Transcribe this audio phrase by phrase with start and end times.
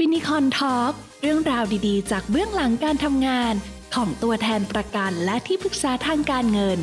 [0.00, 0.92] Finicorn Talk
[1.22, 3.54] เรื่องราวดีๆ จากเบื้องหลังการทำงาน
[3.94, 6.78] ของตัวแทนประกันและที่ปรึกษาทางการเงิน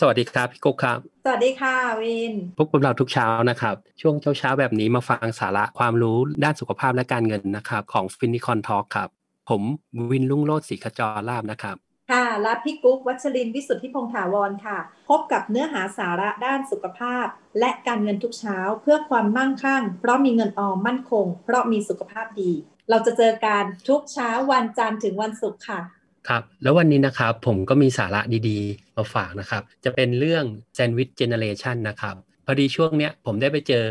[0.00, 9.08] สวัสดีครับพี่กุ๊กครับ สวัสดีค่ะวิน พบกับเราทุกเช้านะครับ ช่วงเช้าๆแบบนี้มาฟังสาระความรู้ด้านสุขภาพและการเงินนะครับ ของ Finicorn Talk ครับ
[9.48, 9.62] ผม
[10.10, 11.76] วินลุ่งโลดศรีขจรลาบนะครับ
[12.12, 17.26] ค่ะและพี่กุ๊กวัชรินทร์วิสุทธิพงษ์ถาวรค่ะ พบกับเนื้อหาสาระด้านสุขภาพ
[17.58, 22.52] และการเงินทุกเช้าเพื่อความมั่งคั่ง เพราะมีเงินออมมั่นคง เพราะมีสุขภาพดี
[22.90, 25.80] เราจะเจอกันทุกเช้าวันจันทร์ถึงวันศุกร์ค่ะ
[26.28, 32.16] ครับแล้ววันนี้นะครับผมก็มีสาระดีๆ มาฝากนะครับ จะเป็นเรื่องแซนด์วิชเจเนเรชันนะครับ
[32.46, 33.86] พอดีช่วงเนี้ยผมได้ไปเจอ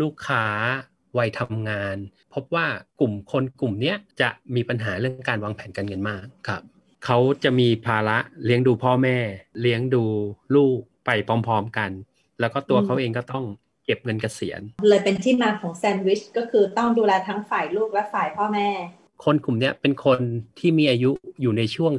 [0.00, 0.44] ลูกค้า
[1.18, 1.96] วัยทำงาน
[2.34, 2.66] พบว่า
[3.00, 6.62] กลุ่มคนกลุ่มเนี้ยจะมีปัญหาเรื่องการวางแผนการเงินมากครับ
[7.04, 9.18] เขาจะมีภาระเลี้ยงดูพ่อแม่
[9.60, 10.04] เลี้ยงดู
[10.54, 11.90] ลูกไปพร้อมๆกัน
[12.40, 13.44] แล้วก็ตัวอืมเขาเองก็ต้อง
[13.84, 18.68] เก็บเงินเกษียณ เลยเป็นที่มาของแซนด์วิชก็คือต้องดูแลทั้งฝ่ายลูกและฝ่ายพ่อแม่
[19.24, 20.20] คนกลุ่มเนี้ยเป็นคน
[20.58, 21.10] ที่มีอายุ
[21.42, 21.92] อยู่ในช่วง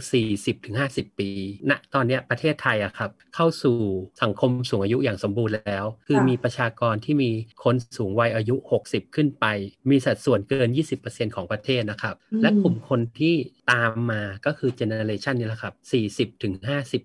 [0.55, 1.29] 40-50 ปี
[1.69, 3.77] ณ ตอนเนี้ยประเทศไทยอะครับ เข้าสู่
[4.21, 7.29] สังคมสูงอายุอย่างสมบูรณ์แล้ว คือค่ะมีประชากรที่มี
[7.63, 9.45] คนสูงวัยอายุ 60 ขึ้นไป
[9.89, 10.69] มีสัดส่วนเกิน
[11.03, 13.35] 20%ของประเทศนะครับ และกลุ่มคนที่
[13.71, 15.73] ตามมาก็คือ generation นี้แหละครับ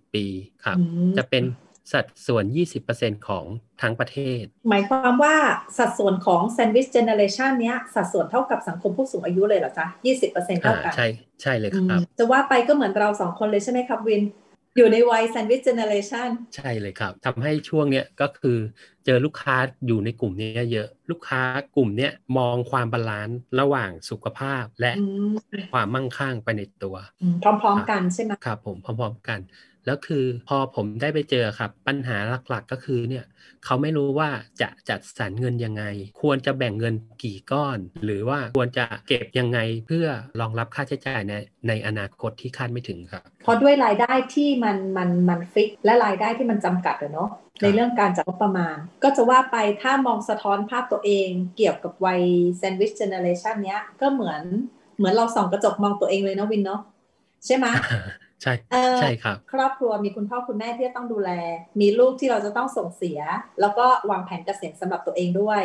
[0.03, 0.25] 40-50 ปี
[0.65, 1.45] ครับอืมจะเป็น
[1.93, 2.45] สัดส่วน
[2.87, 3.45] 20%ของ
[3.83, 5.37] ทั้งประเทศ หมายความว่า
[5.79, 9.87] สัดส่วนของ sandwich generation เนี้ยสัดส่วนเท่ากับสังคมผู้สูงอายุเลยเหรอจ๊ะ
[10.23, 11.07] 20%เท่าอ่ากันใช่
[11.43, 14.23] ใช่เลยอืคมรับ จะว่าไปก็เหมือนเราสองคนเลยใช่ไหมครับวิน
[14.77, 18.59] อยู่ในวัย sandwich generationใช่เลยครับทำให้ช่วงเนี้ยก็คือ
[19.05, 21.43] เจอลูกค้าอยู่ในกลุ่มเนี้ยเยอะ ลูกค้า
[21.77, 25.33] กลุ่มเนี้ยมองความ balance ระหว่างสุขภาพและอืม
[25.73, 29.41] ความมั่งคั่งไปในตัวอืมพร้อมๆกันใช่ไหมครับผมพร้อมๆกัน
[29.87, 32.17] แล้วคือพอผมได้ไปเจอครับ ปัญหา
[32.49, 33.25] หลักๆก็คือเนี่ย
[33.65, 34.29] เขาไม่รู้ว่า
[34.61, 35.85] จะจัดสรรเงินยังไง
[36.23, 40.07] ควรจะแบ่งเงินกี่ก้อน หรือว่าควรจะเก็บยังไงเพื่อ
[40.41, 41.35] รองรับค่าใช้จ่ายใน
[41.69, 47.31] ในอนาคตที่คาดไม่ถึงครับเพราะด้วยรายได้ที่มันมันมัน fix และรายได้ที่มันจำกัดอะเนาะ
[47.63, 52.23] ในเรื่องการจัดงบประมาณ ก็จะว่าไปถ้ามองสะท้อนภาพตัวเองเกี่ยวกับวัย
[52.59, 54.43] sandwich generation เนี้ยก็เหมือน
[54.97, 56.81] เหมือนเราส่องกระจกมองตัวเองเลยเนาะวินเนาะ
[57.47, 57.67] ใช่ไหม
[58.43, 61.31] ใช่เอ่อใช่ครับ ครอบครัวมีคุณพ่อคุณแม่ที่จะต้องดูแล
[61.81, 63.21] มีลูกที่เราจะต้องส่งเสีย
[63.61, 65.63] แล้วก็วางแผนเกษียณสำหรับตัวเองด้วย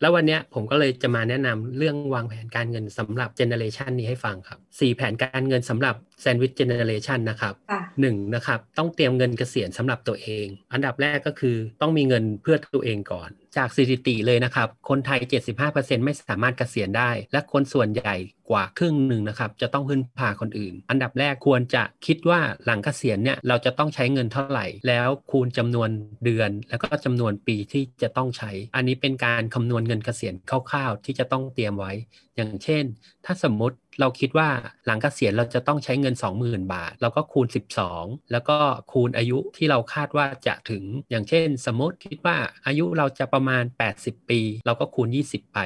[0.00, 15.20] แล้ววันเนี้ยผมก็เลยจะมาแนะนำเรื่องวางแผนการเงินสำหรับ generation นี้ให้ฟังครับสี่แผนการเงินสำหรับ sandwich generation นะครับค่ะหนึ่งนะครับต้องเตรียมเงินเกษียณสำหรับตัวเอง อันดับแรกก็คือต้องมีเงินเพื่อตัวเองก่อน จากสถิติเลยนะครับ คนไทย
[15.62, 18.16] 75%ไม่สามารถเกษียณได้ และคนส่วนใหญ่
[18.50, 25.90] กว่าครึ่งหนึ่งนะครับ จะต้องพึ่งพาคนอื่น อันดับแรกควรจะคิดว่าหลังเกษียณเนี่ยเราจะต้องใช้เงินเท่าไหร่ แล้วคูณจำนวน
[26.24, 31.92] เดือน แล้วก็จำนวนปีที่จะต้องใช้ อันนี้เป็นการคำนวณเงินเกษียณคร่าวๆ ที่จะต้องเตรียมไว้
[32.36, 32.84] อย่างเช่น
[33.24, 34.48] ถ้าสมมติ เราคิดว่า
[34.86, 37.46] หลังเกษียณเราจะต้องใช้เงิน 20,000 บาทเราก็คูณ
[37.88, 38.56] 12 แล้วก็
[38.92, 43.64] คูณอายุที่เราคาดว่าจะถึง อย่างเช่น สมมติคิดว่าอายุเราจะประมาณ
[43.96, 45.58] 80 ปี เราก็คูณ 20 ไป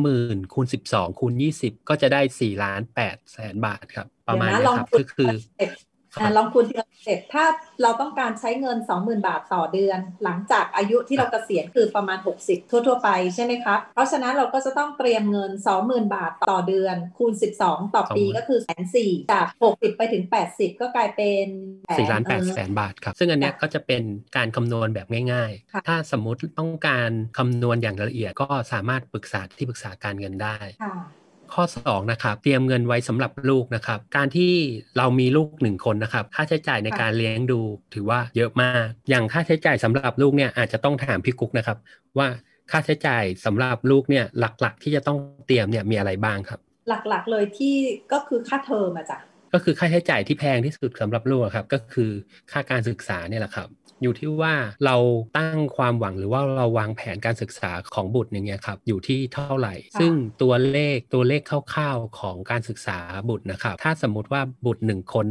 [0.00, 1.32] 20,000 คูณ 12 คูณ
[1.62, 5.78] 20 ก็จะได้4ล้าน8แสนบาทครับ ประมาณเดี๋ยวนี้ลองครับคูณก็คือเสร็จอะ
[6.36, 7.44] ลองคูณทีละสเต็ปถ้า
[7.82, 15.50] เราต้องการใช้เงิน 20,000 บาทต่อเดือน หลังจากอายุที่เราเกษียณคือประมาณ 60 ทั่ว ๆ ไปใช่ไหมครับ เพราะฉะนั้นเราก็จะต้องเตรียมเงิน
[15.82, 17.32] 20,000 บาทต่อเดือน คูณ
[17.64, 21.46] 12 ต่อปี20,000ก็คือแสนสี่จาก 60 ไปถึง 80 ก็กลายเป็น
[21.86, 24.02] แส4ล้านเออ8แสนบาทครับ ซึ่งอันเนี้ยก็จะเป็น
[24.36, 30.94] การคำนวณแบบง่ายค่ะๆถ้าสมมุติต้องการคำนวณอย่างละเอียดก็สามารถปรึกษาที่ปรึกษาการเงินได้ค่ะ
[31.54, 34.52] ข้อ2นะครับเตรียมเงินไว้สำหรับลูกนะครับ การที่
[34.96, 37.60] เรามีลูกหนึ่งคนนะครับ ค่าใช้จ่ายในค่ะการเลี้ยงดู
[37.94, 41.78] ถือว่าเยอะมาก อย่างค่าใช้จ่ายสำหรับลูกเนี่ยอาจจะต้องถามพี่กุ๊กนะครับ
[42.18, 42.28] ว่า
[42.70, 47.74] ค่าใช้จ่ายสำหรับลูกเนี่ยหลักๆ ที่จะต้องเตรียมเนี่ยมีอะไรบ้างครับ หลักๆเลยที่
[48.12, 49.18] ก็คือค่าเทอมอะจ้ะ
[49.56, 52.10] ก็คือค่าใช้จ่ายที่แพงที่สุดสำหรับลูกอะครับก็คือ
[52.52, 53.68] ค่าการศึกษาเนี่ยแหละครับ
[54.02, 54.96] อยู่ที่ว่าเรา
[55.38, 60.12] ตั้งความหวังหรือว่าเราวางแผนการศึกษาของบุตรอย่างเงี้ยครับอยู่ที่เท่าไหร่ค่ะซึ่ง
[60.42, 61.42] ตัวเลขตัวเลข
[61.74, 62.98] คร่าวๆของการศึกษา
[63.28, 65.26] บุตรนะครับ ถ้าสมมุติว่าบุตรหนึ่งคน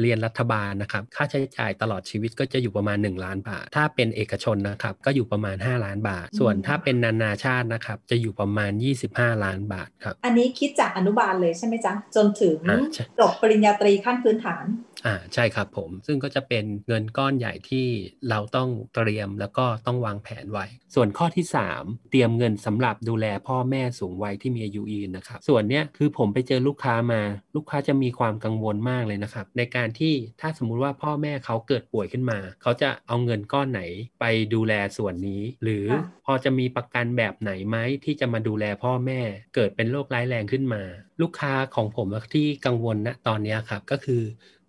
[0.00, 8.72] เรียนรัฐบาลนะครับ ค่าใช้จ่ายตลอดชีวิตก็จะอยู่ประมาณ 1 ล้านบาท ถ้าเป็นเอกชนนะครับ ก็อยู่ประมาณ 5 ล้านบาท ส่วนถ้าเป็นนานาชาตินะครับ จะอยู่ประมาณ
[9.06, 14.64] 25 ล้านบาทครับ อันนี้คิดจากอนุบาลเลยใช่ไหมจ๊ะ จนถึงอ่าใช่จบปริญญาตรีขั้นพื้นฐาน
[15.06, 17.86] อ่าใช่ครับผม ซึ่งก็จะเป็นเงินก้อนใหญ่ที่
[18.30, 21.44] เราต้องเตรียมแล้วก็ต้องวางแผนไว้ ส่วนข้อที่
[21.76, 27.22] 3 เตรียมเงินสำหรับดูแลพ่อแม่สูงวัยที่มีอายุยืนนะครับ ส่วนเนี้ยคือผมไปเจอลูกค้ามา
[27.56, 33.82] ลูกค้าจะมีความกังวลมากเลยนะครับ ในการที่ถ้าสมมุติว่าพ่อแม่เขาเกิดป่วยขึ้นมา เขาจะเอาเงินก้อนไหน
[34.20, 34.24] ไป
[34.54, 39.20] ดูแลส่วนนี้ หรือค่ะพอจะมีประกันแบบไหนไหมที่จะมาดูแลพ่อแม่
[39.54, 40.82] เกิดเป็นโรคร้ายแรงขึ้นมา
[41.20, 44.22] ลูกค้าของผมที่กังวลณตอนเนี้ยครับ ก็คือ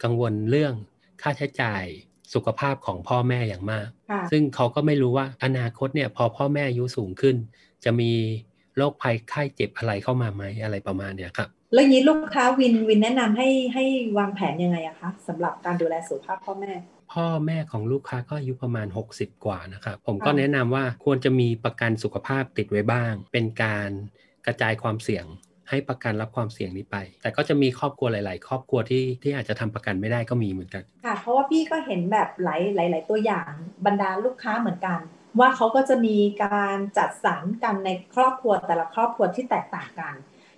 [0.03, 0.73] กังวลเรื่อง
[1.21, 1.83] ค่าใช้จ่าย
[2.33, 7.35] สุขภาพของพ่อแม่อย่างมากค่ะซึ่งเขาก็ไม่รู้ว่าอนาคตเนี่ยพอพ่อแม่อายุสูงขึ้น
[7.83, 8.11] จะมี
[8.77, 13.83] โรคภัยไข้เจ็บอะไรเข้ามาไหมอะไรประมาณเนี้ยครับแล้วอย่างนี้ลูกค้าวินวินแนะนำให้ให้
[14.17, 16.71] วางแผนยังไงอะคะสำหรับการดูแลสุขภาพพ่อแม่
[17.13, 23.89] พ่อแม่ของลูกค้าก็อายุประมาณ 60 กว่านะครับผมก็ค่ะแนะนำว่าควรจะมีประกันสุขภาพติดไว้บ้าง เป็นการ
[24.45, 25.25] กระจายความเสี่ยง
[25.69, 33.51] ให้ประกันรับความเสี่ยงนี้ไป แต่ก็จะมีครอบครัวหลาย ๆ ครอบครัวที่ที่อาจจะทำประกันไม่ได้ก็มีเหมือนกันค่ะเพราะว่าพี่ก็เห็นแบบหลายหลายหลายตัวอย่าง
[33.85, 34.99] บรรดาลูกค้าเหมือนกัน
[35.39, 40.15] ว่าเขาก็จะมีการจัดสรรกันในครอบครัวแต่ละครอบครัวที่แตกต่างกัน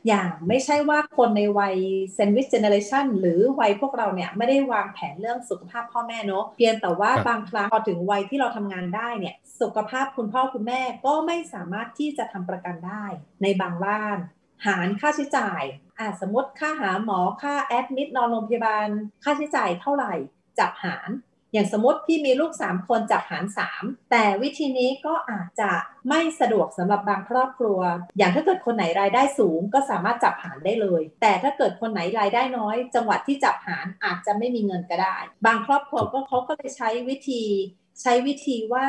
[0.07, 1.75] อย่างไม่ใช่ว่าคนในวัย
[2.17, 13.06] sandwich generation หรือวัยพวกเราเนี่ยไม่ได้วางแผนเรื่องสุขภาพพ่อแม่เนอะเพียงแต่ว่าครับบางครั้งพอถึงวัยที่เราทำงานได้เนี่ยสุขภาพคุณพ่อคุณแม่ก็ไม่สามารถที่จะทำประกันได้
[13.44, 14.17] ในบางบ้าน
[14.65, 15.63] หารค่าใช้จ่าย
[16.00, 18.88] อะสมมติค่าหาหมอค่าแอดมิดนอนโรงพยาบาล
[19.23, 20.13] ค่าใช้จ่ายเท่าไหร่
[20.59, 21.09] จับหาร
[21.53, 23.45] อย่างสมมติพี่มีลูก 3 คนจับหาร
[23.77, 25.71] 3 แต่วิธีนี้ก็อาจจะ
[26.09, 27.79] ไม่สะดวกสำหรับบางครอบครัว
[28.17, 37.44] อย่างถ้าเกิดคนไหนรายได้สูงก็สามารถจับหารได้เลย แต่ถ้าเกิดคนไหนรายได้น้อย จังหวัดที่จับหารอาจจะไม่มีเงินก็ได้ บางครอบครัวก็เขาก็เลยใช้วิธี
[38.01, 38.85] ใช้วิธีว่า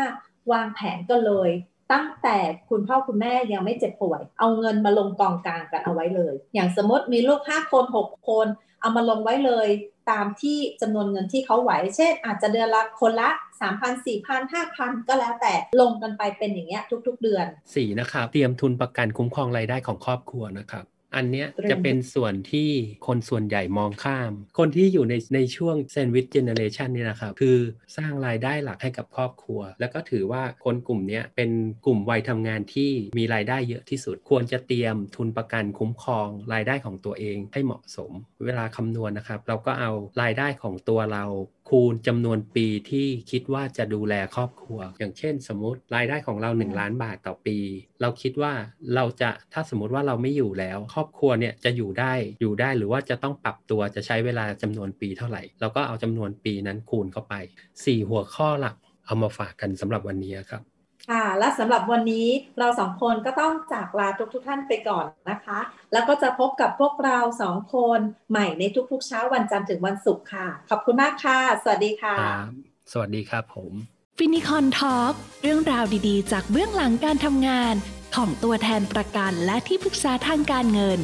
[0.52, 1.50] วางแผนก็เลย
[1.92, 2.36] ตั้งแต่
[2.70, 8.46] คุณพ่อคุณแม่ยังไม่เจ็บป่วย เอาเงินมาลงกองกลางกันเอาไว้เลย อย่างสมมติมีลูก5คน6คน
[8.80, 9.68] เอามาลงไว้เลย
[10.10, 13.28] ตามที่จำนวนเงินที่เขาไหว เช่น อาจจะเดือนละคนละ
[13.60, 20.84] 3,000 4,000 5,000 ก็แล้วแต่ลงกันไปเป็นอย่างเงี้ยทุก ๆ เดือนสี่นะครับ เตรียมทุนประกันคุ้มครองรายได้ของครอบครัวนะครับ
[21.16, 22.68] อันเนี้ยเตรียมจะเป็นส่วนที่
[23.06, 27.58] คนส่วนใหญ่มองข้าม คนที่อยู่ในในช่วง sandwich generation นี่นะครับคือ
[27.96, 31.50] สร้างรายได้หลักให้กับครอบครัว แล้วก็ถือว่าคนกลุ่มเนี้ยเป็น
[31.86, 38.10] กลุ่มวัยทำงานที่มีรายได้เยอะที่สุด ควรจะเตรียมทุนประกันคุ้มครองรายได้ของตัวเองให้เหมาะสม
[38.44, 39.90] เวลาคำนวณนะครับ เราก็เอา
[40.22, 41.24] รายได้ของตัวเรา
[41.70, 47.58] คูณจำนวนปีที่คิดว่าจะดูแลครอบครัว อย่างเช่น สมมติรายได้ของเรา 1 ล้านบาทต่อปี
[48.00, 48.52] เราคิดว่า
[48.94, 57.34] เราจะถ้าสมมติว่าเราไม่อยู่แล้ว ครอบครัวเนี่ยจะอยู่ได้อยู่ได้หรือว่าจะต้องปรับตัวจะใช้เวลาจำนวนปีเท่าไหร่เราก็เอาจำนวนปีนั้นคูณเข้าไป
[57.72, 58.76] 4 หัวข้อหลัก
[59.06, 60.69] เอามาฝากกันสำหรับวันนี้ครับ
[61.10, 62.28] ค่ะ และสำหรับวันนี้
[62.58, 65.58] เราสองคนก็ต้องจากลาทุกทุกๆท่านไปก่อนนะคะ
[65.92, 68.62] แล้วก็จะพบกับพวกเราสองคนใหม่ใน
[68.92, 72.46] ทุกๆเช้าวันจันทร์ถึงวันศุกร์ค่ะ ขอบคุณมากค่ะ สวัสดีค่ะครับ
[72.92, 73.72] สวัสดีครับผม
[74.18, 77.74] ฟินิคอนทอล์กเรื่องราวดีๆ จากเบื้องหลังการทำงาน
[78.16, 80.98] ของตัวแทนประกันและที่ปรึกษาทางการเงิน